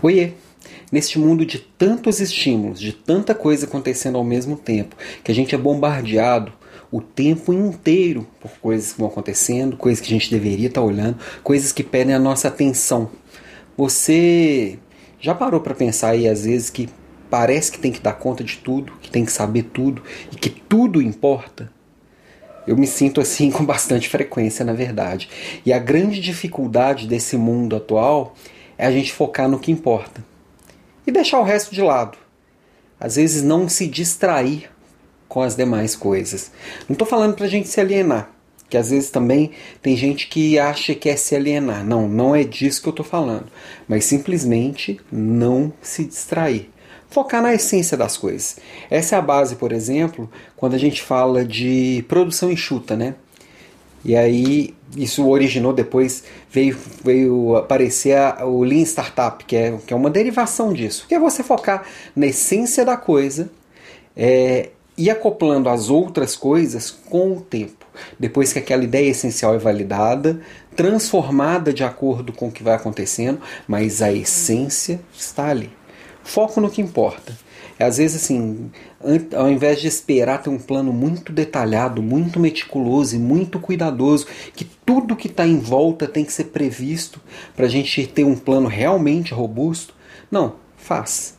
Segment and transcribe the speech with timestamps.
[0.00, 0.30] Oiê!
[0.92, 5.54] Neste mundo de tantos estímulos, de tanta coisa acontecendo ao mesmo tempo, que a gente
[5.54, 6.52] é bombardeado
[6.90, 11.18] o tempo inteiro por coisas que vão acontecendo, coisas que a gente deveria estar olhando,
[11.42, 13.10] coisas que pedem a nossa atenção.
[13.76, 14.78] Você
[15.20, 16.88] já parou para pensar aí às vezes que
[17.28, 20.02] parece que tem que dar conta de tudo, que tem que saber tudo
[20.32, 21.70] e que tudo importa?
[22.68, 25.28] Eu me sinto assim com bastante frequência, na verdade.
[25.66, 28.34] E a grande dificuldade desse mundo atual
[28.78, 30.24] é a gente focar no que importa
[31.06, 32.16] e deixar o resto de lado.
[33.00, 34.70] Às vezes não se distrair
[35.28, 36.50] com as demais coisas.
[36.88, 38.30] Não estou falando para a gente se alienar,
[38.68, 39.50] que às vezes também
[39.82, 41.84] tem gente que acha que é se alienar.
[41.84, 43.46] Não, não é disso que eu estou falando.
[43.86, 46.70] Mas simplesmente não se distrair.
[47.10, 48.58] Focar na essência das coisas.
[48.90, 53.14] Essa é a base, por exemplo, quando a gente fala de produção enxuta, né?
[54.04, 59.92] E aí isso originou depois, veio, veio aparecer a, o Lean Startup, que é, que
[59.92, 61.84] é uma derivação disso, que é você focar
[62.14, 63.50] na essência da coisa
[64.16, 67.86] é, e acoplando as outras coisas com o tempo.
[68.18, 70.40] Depois que aquela ideia essencial é validada,
[70.74, 75.70] transformada de acordo com o que vai acontecendo, mas a essência está ali.
[76.22, 77.36] Foco no que importa.
[77.78, 78.70] Às vezes, assim,
[79.36, 84.64] ao invés de esperar ter um plano muito detalhado, muito meticuloso e muito cuidadoso, que
[84.64, 87.20] tudo que está em volta tem que ser previsto
[87.54, 89.94] para a gente ter um plano realmente robusto,
[90.30, 91.36] não, faz.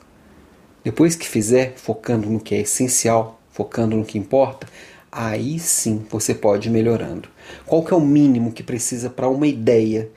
[0.83, 4.65] Depois que fizer, focando no que é essencial, focando no que importa,
[5.11, 7.27] aí sim você pode ir melhorando.
[7.65, 10.09] Qual que é o mínimo que precisa para uma ideia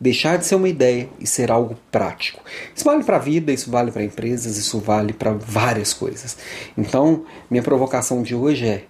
[0.00, 2.42] deixar de ser uma ideia e ser algo prático.
[2.74, 6.38] Isso vale para a vida, isso vale para empresas, isso vale para várias coisas.
[6.76, 8.84] Então, minha provocação de hoje é: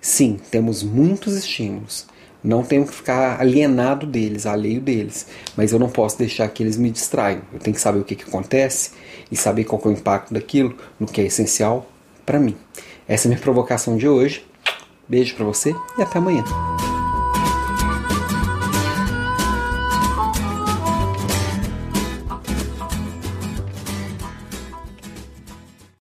[0.00, 2.06] sim, temos muitos estímulos.
[2.42, 6.76] Não tenho que ficar alienado deles, alheio deles, mas eu não posso deixar que eles
[6.76, 7.42] me distraiam.
[7.52, 8.92] Eu tenho que saber o que, que acontece
[9.30, 11.90] e saber qual é o impacto daquilo no que é essencial
[12.24, 12.56] para mim.
[13.08, 14.46] Essa é a minha provocação de hoje.
[15.08, 16.44] Beijo para você e até amanhã.